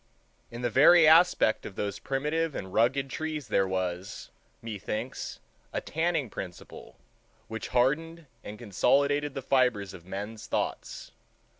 In 0.49 0.63
the 0.63 0.71
very 0.71 1.07
aspect 1.07 1.63
of 1.63 1.75
those 1.75 1.99
primitive 1.99 2.55
and 2.55 2.73
rugged 2.73 3.07
trees 3.11 3.49
there 3.49 3.67
was, 3.67 4.31
methinks, 4.59 5.39
a 5.71 5.79
tanning 5.79 6.27
principle 6.27 6.95
which 7.47 7.67
hardened 7.67 8.25
and 8.43 8.57
consolidated 8.57 9.35
the 9.35 9.43
fibers 9.43 9.93
of 9.93 10.07
men's 10.07 10.47
thoughts. 10.47 11.11